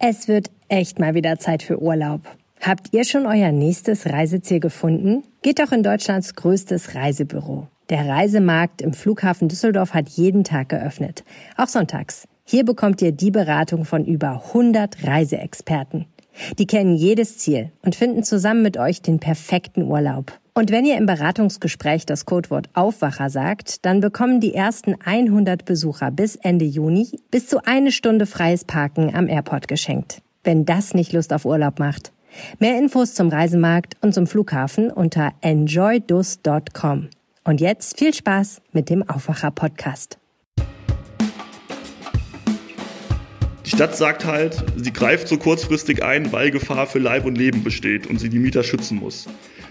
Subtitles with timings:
[0.00, 2.20] Es wird echt mal wieder Zeit für Urlaub.
[2.60, 5.24] Habt ihr schon euer nächstes Reiseziel gefunden?
[5.42, 7.66] Geht doch in Deutschlands größtes Reisebüro.
[7.90, 11.24] Der Reisemarkt im Flughafen Düsseldorf hat jeden Tag geöffnet,
[11.56, 12.28] auch sonntags.
[12.44, 16.06] Hier bekommt ihr die Beratung von über 100 Reiseexperten.
[16.58, 20.38] Die kennen jedes Ziel und finden zusammen mit euch den perfekten Urlaub.
[20.58, 26.10] Und wenn ihr im Beratungsgespräch das Codewort Aufwacher sagt, dann bekommen die ersten 100 Besucher
[26.10, 30.20] bis Ende Juni bis zu eine Stunde freies Parken am Airport geschenkt.
[30.42, 32.10] Wenn das nicht Lust auf Urlaub macht.
[32.58, 37.10] Mehr Infos zum Reisemarkt und zum Flughafen unter enjoydus.com.
[37.44, 40.18] Und jetzt viel Spaß mit dem Aufwacher Podcast.
[43.64, 47.62] Die Stadt sagt halt, sie greift so kurzfristig ein, weil Gefahr für Leib und Leben
[47.62, 49.28] besteht und sie die Mieter schützen muss.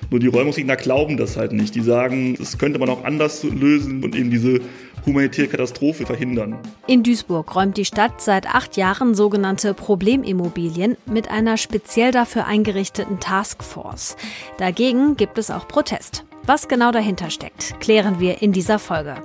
[0.09, 1.75] Nur die Räumungsgegner glauben das halt nicht.
[1.75, 4.61] Die sagen, das könnte man auch anders lösen und eben diese
[5.05, 6.57] humanitäre Katastrophe verhindern.
[6.85, 13.19] In Duisburg räumt die Stadt seit acht Jahren sogenannte Problemimmobilien mit einer speziell dafür eingerichteten
[13.19, 14.17] Taskforce.
[14.57, 16.23] Dagegen gibt es auch Protest.
[16.45, 19.15] Was genau dahinter steckt, klären wir in dieser Folge.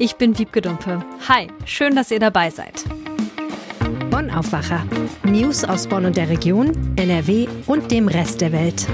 [0.00, 1.04] Ich bin Wiebke Dumpe.
[1.28, 2.84] Hi, schön, dass ihr dabei seid.
[4.10, 4.84] Bonn Aufwacher.
[5.24, 8.88] News aus Bonn und der Region, NRW und dem Rest der Welt.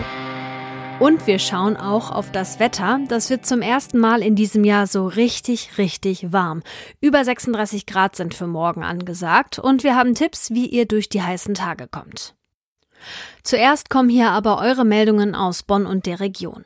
[1.05, 2.99] Und wir schauen auch auf das Wetter.
[3.09, 6.63] Das wird zum ersten Mal in diesem Jahr so richtig, richtig warm.
[6.99, 11.21] Über 36 Grad sind für morgen angesagt und wir haben Tipps, wie ihr durch die
[11.21, 12.35] heißen Tage kommt.
[13.43, 16.65] Zuerst kommen hier aber eure Meldungen aus Bonn und der Region.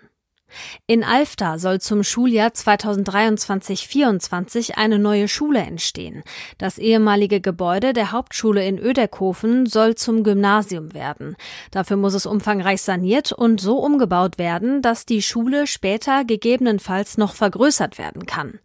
[0.86, 6.22] In Alfter soll zum Schuljahr 2023-24 eine neue Schule entstehen.
[6.56, 11.36] Das ehemalige Gebäude der Hauptschule in Öderkofen soll zum Gymnasium werden.
[11.70, 17.34] Dafür muss es umfangreich saniert und so umgebaut werden, dass die Schule später gegebenenfalls noch
[17.34, 18.60] vergrößert werden kann.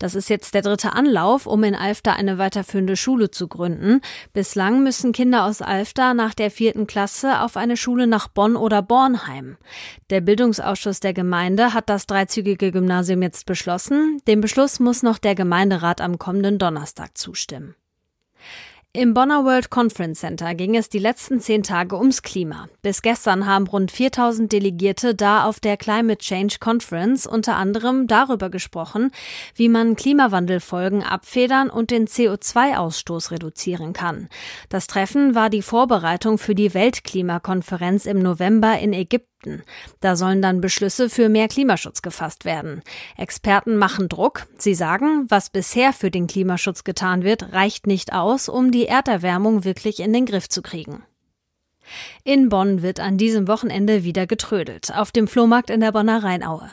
[0.00, 4.00] Das ist jetzt der dritte Anlauf, um in Alfter eine weiterführende Schule zu gründen.
[4.32, 8.80] Bislang müssen Kinder aus Alfter nach der vierten Klasse auf eine Schule nach Bonn oder
[8.80, 9.58] Bornheim.
[10.08, 14.22] Der Bildungsausschuss der Gemeinde hat das dreizügige Gymnasium jetzt beschlossen.
[14.26, 17.74] Dem Beschluss muss noch der Gemeinderat am kommenden Donnerstag zustimmen.
[18.94, 22.68] Im Bonner World Conference Center ging es die letzten zehn Tage ums Klima.
[22.80, 28.48] Bis gestern haben rund 4000 Delegierte da auf der Climate Change Conference unter anderem darüber
[28.48, 29.12] gesprochen,
[29.54, 34.28] wie man Klimawandelfolgen abfedern und den CO2-Ausstoß reduzieren kann.
[34.70, 39.62] Das Treffen war die Vorbereitung für die Weltklimakonferenz im November in Ägypten Ägypten.
[40.00, 42.82] Da sollen dann Beschlüsse für mehr Klimaschutz gefasst werden.
[43.16, 44.46] Experten machen Druck.
[44.56, 49.64] Sie sagen, was bisher für den Klimaschutz getan wird, reicht nicht aus, um die Erderwärmung
[49.64, 51.02] wirklich in den Griff zu kriegen.
[52.24, 56.68] In Bonn wird an diesem Wochenende wieder getrödelt, auf dem Flohmarkt in der Bonner Rheinaue.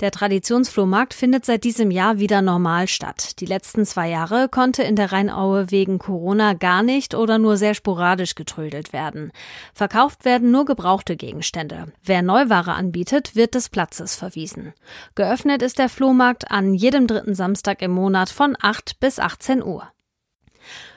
[0.00, 3.40] Der Traditionsflohmarkt findet seit diesem Jahr wieder normal statt.
[3.40, 7.74] Die letzten zwei Jahre konnte in der Rheinaue wegen Corona gar nicht oder nur sehr
[7.74, 9.32] sporadisch getrödelt werden.
[9.74, 11.92] Verkauft werden nur gebrauchte Gegenstände.
[12.02, 14.72] Wer Neuware anbietet, wird des Platzes verwiesen.
[15.14, 19.88] Geöffnet ist der Flohmarkt an jedem dritten Samstag im Monat von 8 bis 18 Uhr.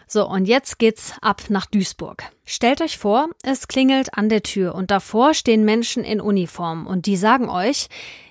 [0.07, 2.23] So, und jetzt geht's ab nach Duisburg.
[2.45, 7.05] Stellt euch vor, es klingelt an der Tür und davor stehen Menschen in Uniform und
[7.05, 7.87] die sagen euch,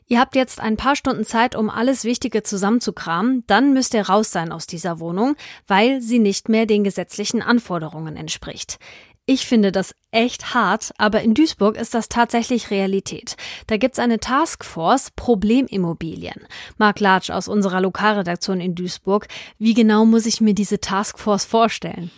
[0.07, 4.31] Ihr habt jetzt ein paar Stunden Zeit, um alles Wichtige zusammenzukramen, dann müsst ihr raus
[4.31, 5.35] sein aus dieser Wohnung,
[5.67, 8.79] weil sie nicht mehr den gesetzlichen Anforderungen entspricht.
[9.27, 13.37] Ich finde das echt hart, aber in Duisburg ist das tatsächlich Realität.
[13.67, 16.43] Da gibt's eine Taskforce Problemimmobilien.
[16.77, 19.29] Marc Latsch aus unserer Lokalredaktion in Duisburg.
[19.59, 22.11] Wie genau muss ich mir diese Taskforce vorstellen?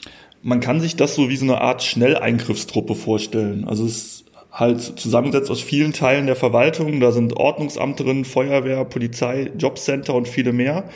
[0.42, 3.68] Man kann sich das so wie so eine Art Schnelleingriffstruppe vorstellen.
[3.68, 6.98] Also es ist halt zusammengesetzt aus vielen Teilen der Verwaltung.
[6.98, 10.88] Da sind Ordnungsamt drin, Feuerwehr, Polizei, Jobcenter und viele mehr.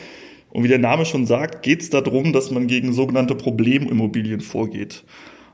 [0.49, 5.05] Und wie der Name schon sagt, geht es darum, dass man gegen sogenannte Problemimmobilien vorgeht.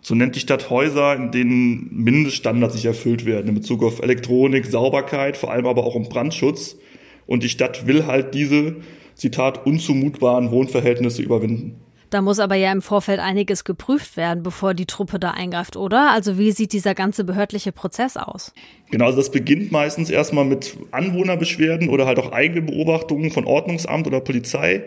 [0.07, 4.66] So nennt die Stadt Häuser, in denen Mindeststandards sich erfüllt werden in Bezug auf Elektronik,
[4.66, 6.78] Sauberkeit, vor allem aber auch um Brandschutz.
[7.25, 8.78] Und die Stadt will halt diese,
[9.16, 11.81] Zitat, unzumutbaren Wohnverhältnisse überwinden.
[12.09, 16.12] Da muss aber ja im Vorfeld einiges geprüft werden, bevor die Truppe da eingreift, oder?
[16.13, 18.53] Also wie sieht dieser ganze behördliche Prozess aus?
[18.89, 24.07] Genau, also das beginnt meistens erstmal mit Anwohnerbeschwerden oder halt auch eigene Beobachtungen von Ordnungsamt
[24.07, 24.86] oder Polizei.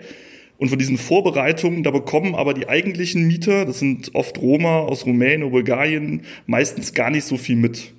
[0.61, 5.07] Und von diesen Vorbereitungen, da bekommen aber die eigentlichen Mieter, das sind oft Roma aus
[5.07, 7.95] Rumänien oder Bulgarien, meistens gar nicht so viel mit.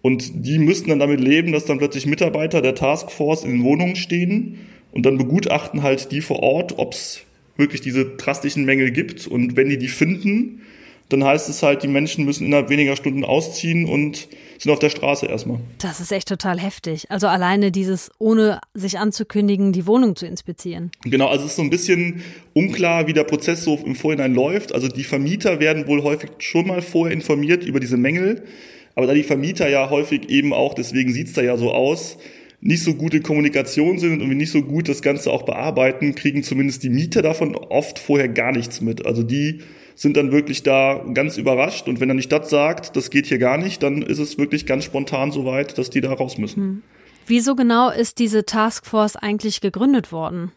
[0.00, 3.96] Und die müssten dann damit leben, dass dann plötzlich Mitarbeiter der Taskforce in den Wohnungen
[3.96, 4.60] stehen
[4.90, 7.26] und dann begutachten halt die vor Ort, ob es
[7.58, 9.26] wirklich diese drastischen Mängel gibt.
[9.26, 10.62] Und wenn die die finden,
[11.12, 14.28] dann heißt es halt, die Menschen müssen innerhalb weniger Stunden ausziehen und
[14.58, 15.58] sind auf der Straße erstmal.
[15.78, 17.10] Das ist echt total heftig.
[17.10, 20.90] Also alleine dieses, ohne sich anzukündigen, die Wohnung zu inspizieren.
[21.04, 22.22] Genau, also es ist so ein bisschen
[22.54, 24.72] unklar, wie der Prozess so im Vorhinein läuft.
[24.72, 28.44] Also die Vermieter werden wohl häufig schon mal vorher informiert über diese Mängel.
[28.94, 32.18] Aber da die Vermieter ja häufig eben auch, deswegen sieht's da ja so aus,
[32.60, 36.44] nicht so gute Kommunikation sind und irgendwie nicht so gut das Ganze auch bearbeiten, kriegen
[36.44, 39.04] zumindest die Mieter davon oft vorher gar nichts mit.
[39.04, 39.62] Also die
[40.02, 43.38] sind dann wirklich da ganz überrascht und wenn dann die Stadt sagt, das geht hier
[43.38, 46.62] gar nicht, dann ist es wirklich ganz spontan so weit, dass die da raus müssen.
[46.62, 46.82] Hm.
[47.28, 50.50] Wieso genau ist diese Taskforce eigentlich gegründet worden?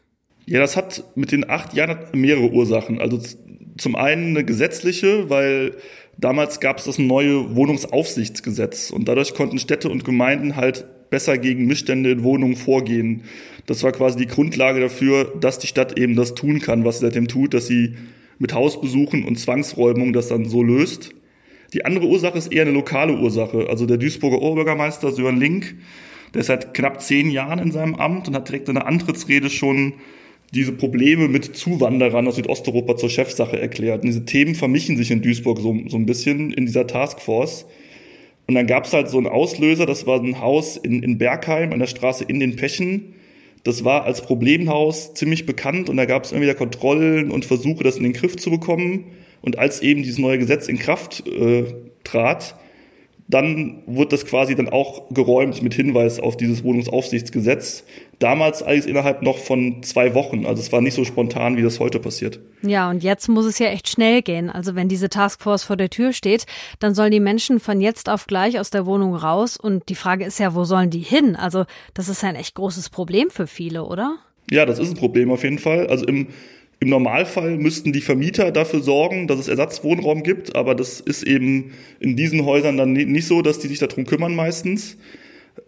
[0.47, 2.99] Ja, das hat mit den acht Jahren mehrere Ursachen.
[2.99, 3.19] Also
[3.77, 5.75] zum einen eine gesetzliche, weil
[6.17, 11.67] damals gab es das neue Wohnungsaufsichtsgesetz und dadurch konnten Städte und Gemeinden halt besser gegen
[11.67, 13.25] Missstände in Wohnungen vorgehen.
[13.67, 17.05] Das war quasi die Grundlage dafür, dass die Stadt eben das tun kann, was sie
[17.05, 17.93] seitdem tut, dass sie
[18.39, 21.11] mit Hausbesuchen und Zwangsräumung das dann so löst.
[21.73, 23.67] Die andere Ursache ist eher eine lokale Ursache.
[23.69, 25.75] Also der Duisburger Oberbürgermeister Sören Link,
[26.33, 29.49] der ist seit knapp zehn Jahren in seinem Amt und hat direkt in der Antrittsrede
[29.49, 29.93] schon
[30.53, 34.03] diese Probleme mit Zuwanderern aus Südosteuropa zur Chefsache erklärt.
[34.03, 37.65] Und diese Themen vermischen sich in Duisburg so, so ein bisschen in dieser Taskforce.
[38.47, 41.73] Und dann gab es halt so einen Auslöser, das war ein Haus in, in Bergheim
[41.73, 43.14] an der Straße in den Pechen.
[43.65, 47.83] Das war als Problemhaus ziemlich bekannt und da gab es immer wieder Kontrollen und Versuche,
[47.83, 49.05] das in den Griff zu bekommen.
[49.41, 51.63] Und als eben dieses neue Gesetz in Kraft äh,
[52.03, 52.55] trat,
[53.27, 57.83] dann wurde das quasi dann auch geräumt mit Hinweis auf dieses Wohnungsaufsichtsgesetz.
[58.19, 60.45] Damals alles innerhalb noch von zwei Wochen.
[60.45, 62.39] Also es war nicht so spontan, wie das heute passiert.
[62.61, 64.51] Ja, und jetzt muss es ja echt schnell gehen.
[64.51, 66.45] Also wenn diese Taskforce vor der Tür steht,
[66.79, 69.57] dann sollen die Menschen von jetzt auf gleich aus der Wohnung raus.
[69.57, 71.35] Und die Frage ist ja, wo sollen die hin?
[71.35, 74.17] Also das ist ein echt großes Problem für viele, oder?
[74.51, 75.87] Ja, das ist ein Problem auf jeden Fall.
[75.87, 76.27] Also im
[76.79, 81.71] im Normalfall müssten die Vermieter dafür sorgen, dass es Ersatzwohnraum gibt, aber das ist eben
[81.99, 84.97] in diesen Häusern dann nicht so, dass die sich darum kümmern meistens.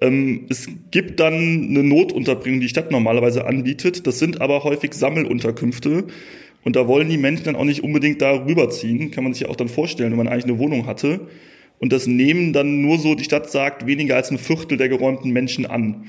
[0.01, 1.33] Ähm, es gibt dann
[1.69, 4.05] eine Notunterbringung, die die Stadt normalerweise anbietet.
[4.05, 6.05] Das sind aber häufig Sammelunterkünfte.
[6.63, 9.11] Und da wollen die Menschen dann auch nicht unbedingt da rüberziehen.
[9.11, 11.21] Kann man sich ja auch dann vorstellen, wenn man eigentlich eine Wohnung hatte.
[11.79, 15.31] Und das nehmen dann nur so, die Stadt sagt, weniger als ein Viertel der geräumten
[15.31, 16.07] Menschen an.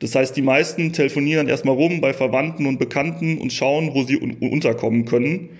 [0.00, 4.20] Das heißt, die meisten telefonieren erstmal rum bei Verwandten und Bekannten und schauen, wo sie
[4.20, 5.50] un unterkommen können.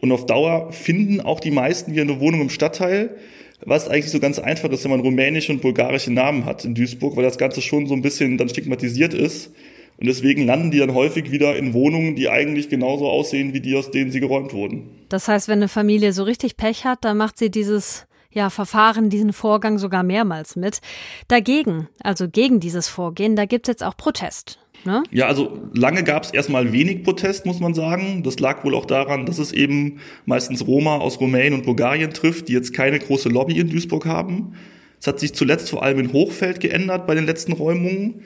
[0.00, 3.16] Und auf Dauer finden auch die meisten wieder eine Wohnung im Stadtteil,
[3.64, 7.16] was eigentlich so ganz einfach ist, wenn man rumänische und bulgarische Namen hat in Duisburg,
[7.16, 9.52] weil das Ganze schon so ein bisschen dann stigmatisiert ist.
[9.98, 13.76] Und deswegen landen die dann häufig wieder in Wohnungen, die eigentlich genauso aussehen wie die,
[13.76, 14.88] aus denen sie geräumt wurden.
[15.10, 19.10] Das heißt, wenn eine Familie so richtig Pech hat, dann macht sie dieses ja, Verfahren
[19.10, 20.80] diesen Vorgang sogar mehrmals mit.
[21.28, 24.58] Dagegen, also gegen dieses Vorgehen, da gibt's jetzt auch Protest.
[24.84, 25.02] Ne?
[25.10, 28.22] Ja, also lange gab es erstmal wenig Protest, muss man sagen.
[28.22, 32.48] Das lag wohl auch daran, dass es eben meistens Roma aus Rumänien und Bulgarien trifft,
[32.48, 34.54] die jetzt keine große Lobby in Duisburg haben.
[34.98, 38.22] Es hat sich zuletzt vor allem in Hochfeld geändert bei den letzten Räumungen.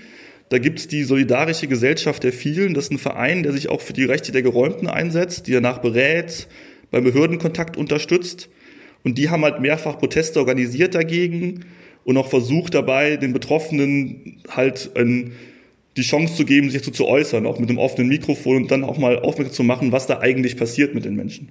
[0.48, 2.74] Da gibt es die Solidarische Gesellschaft der Vielen.
[2.74, 5.78] Das ist ein Verein, der sich auch für die Rechte der Geräumten einsetzt, die danach
[5.78, 6.48] berät,
[6.90, 8.48] beim Behördenkontakt unterstützt.
[9.04, 11.66] Und die haben halt mehrfach Proteste organisiert dagegen
[12.04, 15.32] und auch versucht dabei, den Betroffenen halt ein,
[15.96, 18.82] die Chance zu geben, sich dazu zu äußern, auch mit einem offenen Mikrofon und dann
[18.82, 21.50] auch mal aufmerksam zu machen, was da eigentlich passiert mit den Menschen.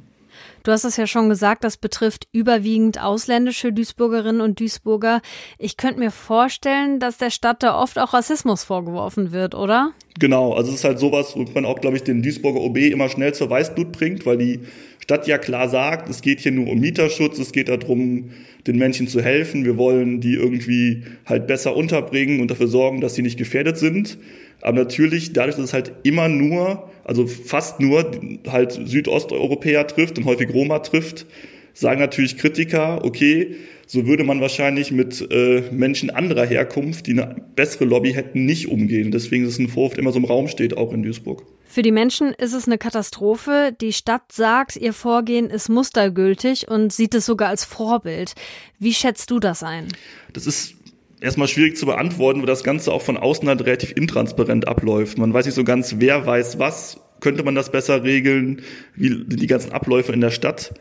[0.64, 5.22] Du hast es ja schon gesagt, das betrifft überwiegend ausländische Duisburgerinnen und Duisburger.
[5.58, 9.92] Ich könnte mir vorstellen, dass der Stadt da oft auch Rassismus vorgeworfen wird, oder?
[10.20, 13.10] Genau, also es ist halt sowas, wo man auch, glaube ich, den Duisburger OB immer
[13.10, 14.62] schnell zur Weißblut bringt, weil die
[15.02, 18.30] Stadt ja klar sagt, es geht hier nur um Mieterschutz, es geht darum,
[18.66, 23.16] den Menschen zu helfen, wir wollen die irgendwie halt besser unterbringen und dafür sorgen, dass
[23.16, 24.18] sie nicht gefährdet sind.
[24.64, 28.10] Aber natürlich, dadurch, dass es halt immer nur, also fast nur
[28.48, 31.26] halt Südosteuropäer trifft und häufig Roma trifft,
[31.74, 37.36] sagen natürlich Kritiker, okay, so würde man wahrscheinlich mit äh, Menschen anderer Herkunft, die eine
[37.56, 39.12] bessere Lobby hätten, nicht umgehen.
[39.12, 41.44] Deswegen ist es ein Vorwurf, der immer so im Raum steht, auch in Duisburg.
[41.66, 43.76] Für die Menschen ist es eine Katastrophe.
[43.82, 48.34] Die Stadt sagt, ihr Vorgehen ist mustergültig und sieht es sogar als Vorbild.
[48.80, 49.90] Wie schätzt du das ein?
[50.32, 50.76] Das ist
[51.24, 55.18] erstmal schwierig zu beantworten, weil das Ganze auch von außen halt relativ intransparent abläuft.
[55.18, 57.00] Man weiß nicht so ganz, wer weiß was.
[57.22, 58.62] Könnte man das besser regeln?
[58.96, 60.74] Wie sind die ganzen Abläufe in der Stadt?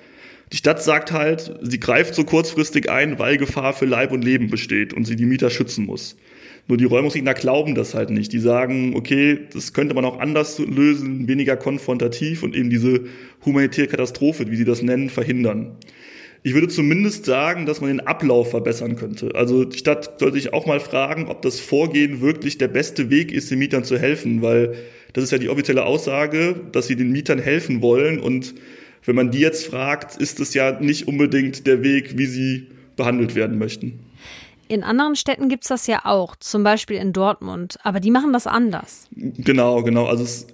[0.51, 4.51] Die Stadt sagt halt, sie greift so kurzfristig ein, weil Gefahr für Leib und Leben
[4.51, 6.17] besteht und sie die Mieter schützen muss.
[6.69, 8.33] Nur die Räumungsgegner glauben das halt nicht.
[8.33, 13.05] Die sagen, okay, das könnte man auch anders lösen, weniger konfrontativ und eben diese
[13.45, 15.77] humanitäre Katastrophe, wie sie das nennen, verhindern.
[16.45, 19.31] Ich würde zumindest sagen, dass man den Ablauf verbessern könnte.
[19.35, 23.31] Also die Stadt sollte sich auch mal fragen, ob das Vorgehen wirklich der beste Weg
[23.31, 24.75] ist, den Mietern zu helfen, weil
[25.13, 28.55] das ist ja die offizielle Aussage, dass sie den Mietern helfen wollen und
[29.05, 33.35] wenn man die jetzt fragt, ist es ja nicht unbedingt der Weg, wie sie behandelt
[33.35, 34.01] werden möchten.
[34.73, 38.33] In anderen Städten gibt es das ja auch, zum Beispiel in Dortmund, aber die machen
[38.33, 39.07] das anders.
[39.15, 40.07] Genau, genau.
[40.07, 40.47] Also es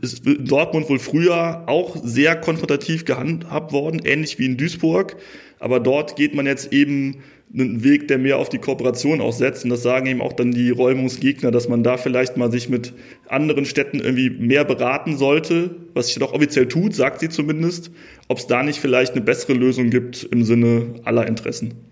[0.00, 5.16] ist Dortmund wohl früher auch sehr konfrontativ gehandhabt worden, ähnlich wie in Duisburg.
[5.58, 7.16] Aber dort geht man jetzt eben
[7.52, 9.64] einen Weg, der mehr auf die Kooperation auch setzt.
[9.64, 12.92] Und das sagen eben auch dann die Räumungsgegner, dass man da vielleicht mal sich mit
[13.26, 17.90] anderen Städten irgendwie mehr beraten sollte, was sich doch offiziell tut, sagt sie zumindest,
[18.28, 21.87] ob es da nicht vielleicht eine bessere Lösung gibt im Sinne aller Interessen.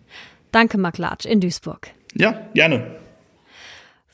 [0.57, 1.89] Danke, Mark Latsch in Duisburg.
[2.15, 2.97] Ja, gerne.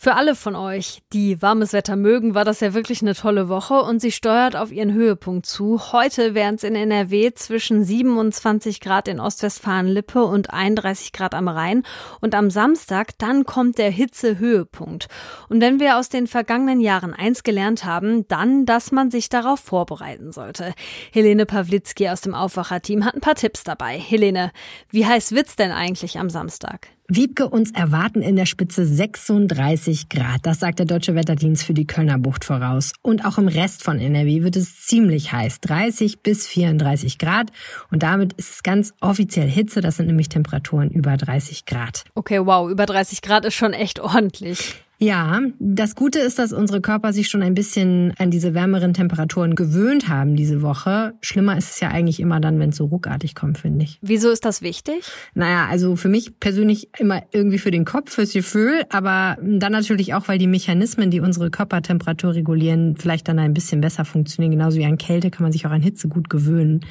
[0.03, 3.75] Für alle von euch, die warmes Wetter mögen, war das ja wirklich eine tolle Woche
[3.83, 5.93] und sie steuert auf ihren Höhepunkt zu.
[5.93, 11.85] Heute wären es in NRW zwischen 27 Grad in Ostwestfalen-Lippe und 31 Grad am Rhein
[12.21, 15.07] und am Samstag dann kommt der Hitzehöhepunkt.
[15.49, 19.61] Und wenn wir aus den vergangenen Jahren eins gelernt haben, dann, dass man sich darauf
[19.61, 20.75] vorbereiten sollte.
[21.13, 23.99] Helene Pawlitzki aus dem Aufwacherteam hat ein paar Tipps dabei.
[23.99, 24.51] Helene,
[24.91, 26.89] wie heiß wird's denn eigentlich am Samstag?
[27.15, 30.47] Wiebke, uns erwarten in der Spitze 36 Grad.
[30.47, 32.93] Das sagt der Deutsche Wetterdienst für die Kölner Bucht voraus.
[33.03, 35.61] Und auch im Rest von NRW wird es ziemlich heiß.
[35.61, 37.53] 30 bis 34 Grad.
[37.91, 39.83] Und damit ist es ganz offiziell Hitze.
[39.83, 42.05] Das sind nämlich Temperaturen über 30 Grad.
[42.15, 42.71] Okay, wow.
[42.71, 44.83] Über 30 Grad ist schon echt ordentlich.
[45.03, 49.57] Ja, das Gute ist, dass unsere Körper sich schon ein bisschen an diese wärmeren Temperaturen
[49.57, 51.15] gewöhnt haben diese Woche.
[51.23, 53.99] Schlimmer ist es ja eigentlich immer dann, wenn es so ruckartig kommt, finde ich.
[54.01, 55.03] Wieso ist das wichtig?
[55.35, 60.15] Naja, also für mich persönlich immer irgendwie für den Kopf, fürs Gefühl, aber dann natürlich
[60.15, 64.53] auch, weil die Mechanismen, die unsere Körpertemperatur regulieren, vielleicht dann ein bisschen besser funktionieren.
[64.53, 66.87] Genauso wie an Kälte kann man sich auch an Hitze gut gewöhnen.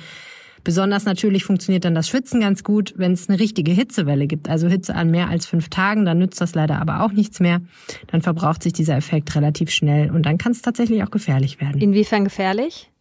[0.63, 4.49] Besonders natürlich funktioniert dann das Schwitzen ganz gut, wenn es eine richtige Hitzewelle gibt.
[4.49, 7.61] Also Hitze an mehr als fünf Tagen, dann nützt das leider aber auch nichts mehr.
[8.07, 11.81] Dann verbraucht sich dieser Effekt relativ schnell und dann kann es tatsächlich auch gefährlich werden.
[11.81, 12.91] Inwiefern gefährlich?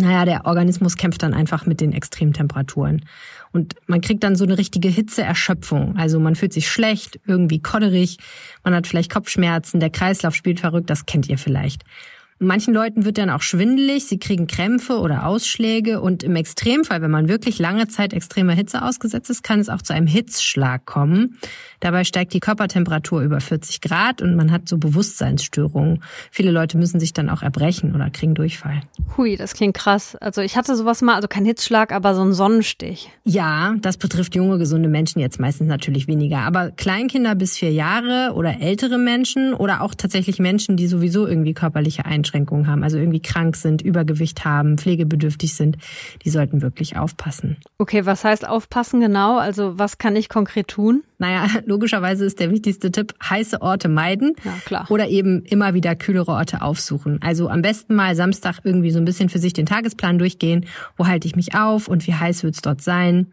[0.00, 3.04] Naja, der Organismus kämpft dann einfach mit den Extremtemperaturen.
[3.52, 5.96] Und man kriegt dann so eine richtige Hitzeerschöpfung.
[5.96, 8.18] Also man fühlt sich schlecht, irgendwie kodderig,
[8.62, 11.82] man hat vielleicht Kopfschmerzen, der Kreislauf spielt verrückt, das kennt ihr vielleicht.
[12.40, 17.10] Manchen Leuten wird dann auch schwindelig, sie kriegen Krämpfe oder Ausschläge und im Extremfall, wenn
[17.10, 21.36] man wirklich lange Zeit extremer Hitze ausgesetzt ist, kann es auch zu einem Hitzschlag kommen.
[21.80, 26.04] Dabei steigt die Körpertemperatur über 40 Grad und man hat so Bewusstseinsstörungen.
[26.30, 28.82] Viele Leute müssen sich dann auch erbrechen oder kriegen Durchfall.
[29.16, 30.14] Hui, das klingt krass.
[30.14, 33.10] Also ich hatte sowas mal, also kein Hitzschlag, aber so ein Sonnenstich.
[33.24, 36.38] Ja, das betrifft junge, gesunde Menschen jetzt meistens natürlich weniger.
[36.42, 41.52] Aber Kleinkinder bis vier Jahre oder ältere Menschen oder auch tatsächlich Menschen, die sowieso irgendwie
[41.52, 45.78] körperliche Einschränkungen Einschränkungen haben, also irgendwie krank sind, Übergewicht haben, pflegebedürftig sind,
[46.24, 47.56] die sollten wirklich aufpassen.
[47.78, 49.38] Okay, was heißt aufpassen genau?
[49.38, 51.02] Also was kann ich konkret tun?
[51.18, 54.34] Naja, logischerweise ist der wichtigste Tipp, heiße Orte meiden.
[54.44, 54.86] Ja, klar.
[54.90, 57.20] Oder eben immer wieder kühlere Orte aufsuchen.
[57.22, 60.66] Also am besten mal Samstag irgendwie so ein bisschen für sich den Tagesplan durchgehen.
[60.96, 63.28] Wo halte ich mich auf und wie heiß wird es dort sein?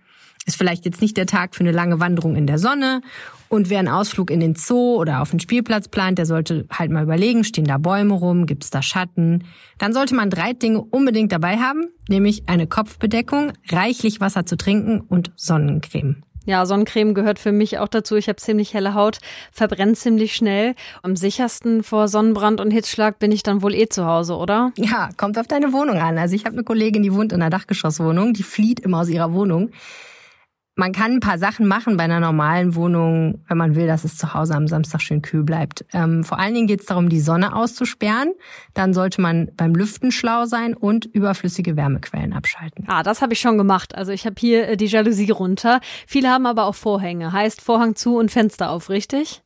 [0.46, 3.02] Ist vielleicht jetzt nicht der Tag für eine lange Wanderung in der Sonne.
[3.50, 6.92] Und wer einen Ausflug in den Zoo oder auf den Spielplatz plant, der sollte halt
[6.92, 9.44] mal überlegen, stehen da Bäume rum, gibt's da Schatten.
[9.78, 15.02] Dann sollte man drei Dinge unbedingt dabei haben, nämlich eine Kopfbedeckung, reichlich Wasser zu trinken
[15.02, 16.24] und Sonnencreme.
[16.46, 18.16] Ja, Sonnencreme gehört für mich auch dazu.
[18.16, 19.18] Ich habe ziemlich helle Haut,
[19.52, 20.76] verbrennt ziemlich schnell.
[21.02, 24.72] Am sichersten vor Sonnenbrand und Hitzschlag bin ich dann wohl eh zu Hause, oder?
[24.78, 26.20] Ja, kommt auf deine Wohnung an.
[26.20, 29.34] Also ich habe eine Kollegin, die wohnt in einer Dachgeschosswohnung, die flieht immer aus ihrer
[29.34, 29.72] Wohnung.
[30.78, 34.18] Man kann ein paar Sachen machen bei einer normalen Wohnung, wenn man will, dass es
[34.18, 35.86] zu Hause am Samstag schön kühl bleibt.
[35.94, 38.34] Ähm, vor allen Dingen geht es darum, die Sonne auszusperren.
[38.74, 42.84] Dann sollte man beim Lüften schlau sein und überflüssige Wärmequellen abschalten.
[42.88, 43.96] Ah, das habe ich schon gemacht.
[43.96, 45.80] Also ich habe hier äh, die Jalousie runter.
[46.08, 47.32] Viele haben aber auch Vorhänge.
[47.32, 49.44] Heißt Vorhang zu und Fenster auf, richtig?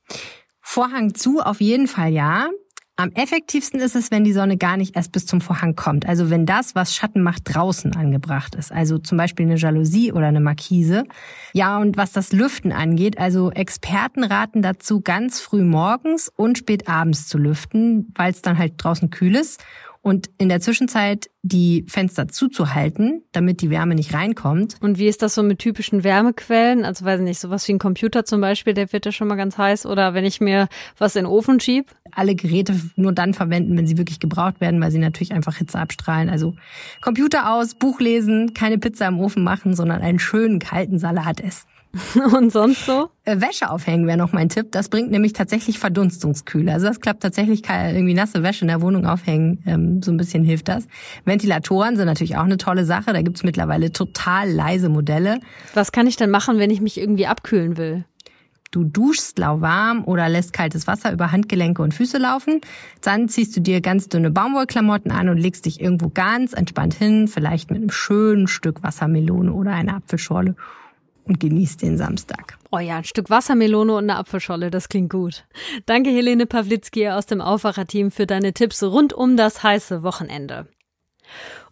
[0.61, 2.49] Vorhang zu, auf jeden Fall ja.
[2.99, 6.05] Am effektivsten ist es, wenn die Sonne gar nicht erst bis zum Vorhang kommt.
[6.05, 8.73] Also wenn das, was Schatten macht, draußen angebracht ist.
[8.73, 11.05] Also zum Beispiel eine Jalousie oder eine Markise.
[11.53, 16.89] Ja, und was das Lüften angeht, also Experten raten dazu, ganz früh morgens und spät
[16.89, 19.63] abends zu lüften, weil es dann halt draußen kühl ist
[20.01, 24.75] und in der Zwischenzeit die Fenster zuzuhalten, damit die Wärme nicht reinkommt.
[24.81, 26.85] Und wie ist das so mit typischen Wärmequellen?
[26.85, 29.35] Also weiß ich nicht, sowas wie ein Computer zum Beispiel, der wird ja schon mal
[29.35, 29.85] ganz heiß.
[29.85, 31.93] Oder wenn ich mir was in den Ofen schieb?
[32.19, 35.79] Alle Geräte nur dann verwenden, wenn sie wirklich gebraucht werden, weil sie natürlich einfach Hitze
[35.79, 36.29] abstrahlen.
[36.29, 36.53] Also
[37.01, 41.65] Computer aus, Buch lesen, keine Pizza im Ofen machen, sondern einen schönen kalten Salat essen.
[42.35, 43.09] Und sonst so?
[43.23, 44.71] Äh, Wäsche aufhängen wäre noch mein Tipp.
[44.71, 46.71] Das bringt nämlich tatsächlich Verdunstungskühle.
[46.71, 50.43] Also das klappt tatsächlich, irgendwie nasse Wäsche in der Wohnung aufhängen, ähm, so ein bisschen
[50.43, 50.87] hilft das.
[51.25, 53.13] Ventilatoren sind natürlich auch eine tolle Sache.
[53.13, 55.39] Da gibt's mittlerweile total leise Modelle.
[55.73, 58.03] Was kann ich denn machen, wenn ich mich irgendwie abkühlen will?
[58.71, 62.61] Du duschst lauwarm oder lässt kaltes Wasser über Handgelenke und Füße laufen.
[63.01, 67.27] Dann ziehst du dir ganz dünne Baumwollklamotten an und legst dich irgendwo ganz entspannt hin,
[67.27, 70.55] vielleicht mit einem schönen Stück Wassermelone oder einer Apfelschorle
[71.29, 72.57] und genießt den Samstag.
[72.71, 75.45] Oh ja, ein Stück Wassermelone und eine Apfelscholle, das klingt gut.
[75.85, 80.67] Danke Helene Pawlitzki aus dem Aufwacherteam für deine Tipps rund um das heiße Wochenende.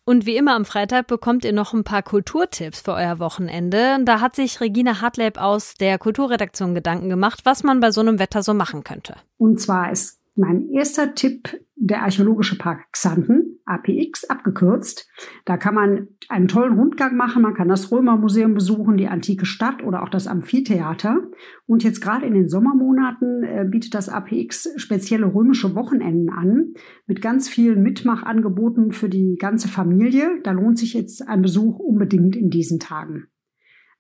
[0.08, 3.98] Und wie immer am Freitag bekommt ihr noch ein paar Kulturtipps für euer Wochenende.
[4.06, 8.18] Da hat sich Regina Hartleb aus der Kulturredaktion Gedanken gemacht, was man bei so einem
[8.18, 9.18] Wetter so machen könnte.
[9.38, 15.10] Und zwar ist mein erster Tipp der Archäologische Park Xanten, APX abgekürzt.
[15.46, 17.44] Da kann man einen tollen Rundgang machen.
[17.44, 21.22] Man kann das Römermuseum besuchen, die antike Stadt oder auch das Amphitheater.
[21.66, 26.74] Und jetzt gerade in den Sommermonaten äh, bietet das APX spezielle römische Wochenenden an
[27.06, 30.40] mit ganz vielen Mitmachangeboten für die ganze Familie.
[30.44, 33.28] Da lohnt sich jetzt ein Besuch unbedingt in diesen Tagen.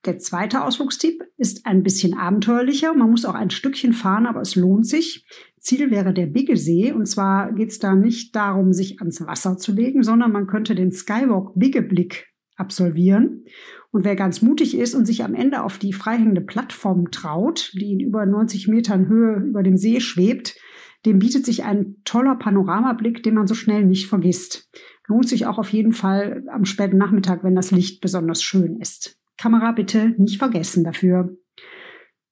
[0.05, 2.93] Der zweite Ausflugstipp ist ein bisschen abenteuerlicher.
[2.93, 5.25] Man muss auch ein Stückchen fahren, aber es lohnt sich.
[5.59, 6.93] Ziel wäre der Biggesee.
[6.93, 10.75] Und zwar geht es da nicht darum, sich ans Wasser zu legen, sondern man könnte
[10.75, 13.45] den Skywalk Biggeblick absolvieren.
[13.91, 17.93] Und wer ganz mutig ist und sich am Ende auf die freihängende Plattform traut, die
[17.93, 20.57] in über 90 Metern Höhe über dem See schwebt,
[21.05, 24.69] dem bietet sich ein toller Panoramablick, den man so schnell nicht vergisst.
[25.07, 29.17] Lohnt sich auch auf jeden Fall am späten Nachmittag, wenn das Licht besonders schön ist.
[29.37, 31.37] Kamera bitte nicht vergessen dafür.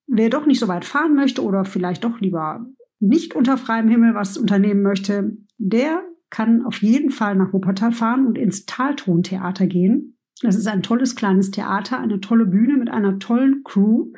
[0.08, 2.66] Wer doch nicht so weit fahren möchte oder vielleicht doch lieber
[3.00, 8.26] nicht unter freiem Himmel was unternehmen möchte, der kann auf jeden Fall nach Wuppertal fahren
[8.26, 10.18] und ins Taltontheater gehen.
[10.42, 14.12] Das ist ein tolles kleines Theater, eine tolle Bühne mit einer tollen Crew,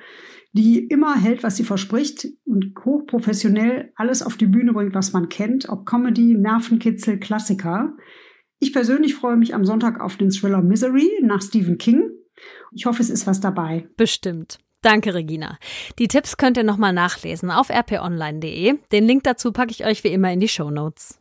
[0.52, 5.30] die immer hält, was sie verspricht und hochprofessionell alles auf die Bühne bringt, was man
[5.30, 7.96] kennt, ob Comedy, Nervenkitzel, Klassiker.
[8.60, 12.10] Ich persönlich freue mich am Sonntag auf den Thriller Misery nach Stephen King.
[12.72, 13.88] Ich hoffe, es ist was dabei.
[13.98, 14.60] Bestimmt.
[14.82, 15.58] Danke, Regina.
[16.00, 18.76] Die Tipps könnt ihr nochmal nachlesen auf rponline.de.
[18.92, 21.20] Den Link dazu packe ich euch wie immer in die Show Notes.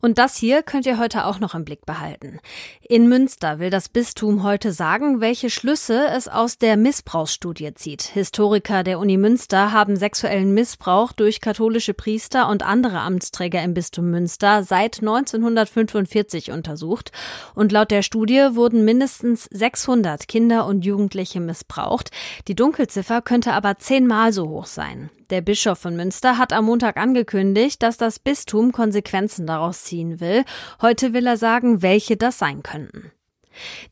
[0.00, 2.40] Und das hier könnt ihr heute auch noch im Blick behalten.
[2.88, 8.02] In Münster will das Bistum heute sagen, welche Schlüsse es aus der Missbrauchsstudie zieht.
[8.02, 14.10] Historiker der Uni Münster haben sexuellen Missbrauch durch katholische Priester und andere Amtsträger im Bistum
[14.10, 17.12] Münster seit 1945 untersucht.
[17.54, 22.10] Und laut der Studie wurden mindestens 600 Kinder und Jugendliche missbraucht.
[22.48, 25.10] Die Dunkelziffer könnte aber zehnmal so hoch sein.
[25.30, 30.44] Der Bischof von Münster hat am Montag angekündigt, dass das Bistum Konsequenzen daraus ziehen will.
[30.82, 33.10] Heute will er sagen, welche das sein könnten.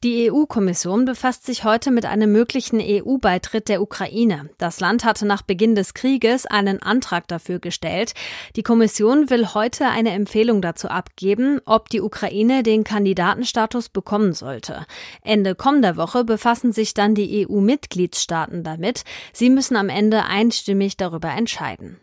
[0.02, 4.50] Die EU-Kommission befasst sich heute mit einem möglichen EU-Beitritt der Ukraine.
[4.58, 8.14] Das Land hatte nach Beginn des Krieges einen Antrag dafür gestellt.
[8.56, 14.86] Die Kommission will heute eine Empfehlung dazu abgeben, ob die Ukraine den Kandidatenstatus bekommen sollte.
[15.22, 19.04] Ende kommender Woche befassen sich dann die EU-Mitgliedstaaten damit.
[19.32, 22.00] Sie müssen am Ende einstimmig darüber entscheiden.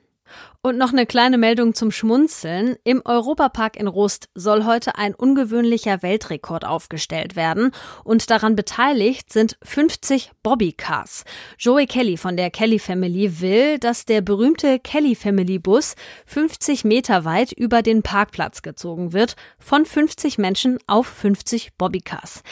[0.62, 2.76] Und noch eine kleine Meldung zum Schmunzeln.
[2.84, 7.72] Im Europapark in Rust soll heute ein ungewöhnlicher Weltrekord aufgestellt werden
[8.04, 11.24] und daran beteiligt sind 50 Bobbycars.
[11.58, 17.24] Joey Kelly von der Kelly Family will, dass der berühmte Kelly Family Bus 50 Meter
[17.24, 22.44] weit über den Parkplatz gezogen wird von 50 Menschen auf 50 Bobbycars.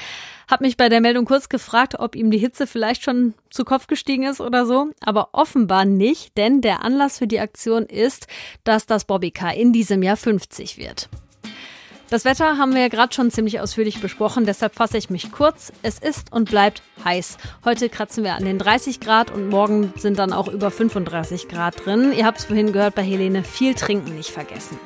[0.47, 3.87] Hab mich bei der Meldung kurz gefragt, ob ihm die Hitze vielleicht schon zu Kopf
[3.87, 8.27] gestiegen ist oder so, aber offenbar nicht, denn der Anlass für die Aktion ist,
[8.63, 11.09] dass das Bobbycar in diesem Jahr 50 wird.
[12.09, 15.73] Das Wetter haben wir ja gerade schon ziemlich ausführlich besprochen, deshalb fasse ich mich kurz.
[15.83, 17.37] Es ist und bleibt heiß.
[17.65, 21.85] Heute kratzen wir an den 30 Grad und morgen sind dann auch über 35 Grad
[21.85, 22.13] drin.
[22.13, 24.79] Ihr habt es vorhin gehört bei Helene, viel trinken nicht vergessen.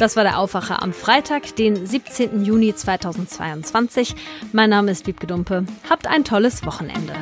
[0.00, 2.42] Das war der Aufwacher am Freitag, den 17.
[2.42, 4.14] Juni 2022.
[4.50, 5.66] Mein Name ist Wiebke Dumpe.
[5.90, 7.12] Habt ein tolles Wochenende.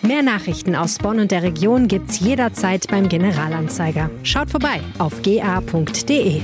[0.00, 4.08] Mehr Nachrichten aus Bonn und der Region gibt's jederzeit beim Generalanzeiger.
[4.22, 6.40] Schaut vorbei auf ga.de.